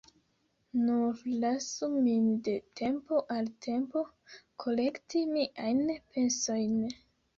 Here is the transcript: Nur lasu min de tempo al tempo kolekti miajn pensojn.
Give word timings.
Nur 0.85 1.19
lasu 1.43 1.89
min 2.07 2.25
de 2.47 2.55
tempo 2.81 3.21
al 3.35 3.51
tempo 3.69 4.03
kolekti 4.65 5.25
miajn 5.37 5.85
pensojn. 5.95 6.77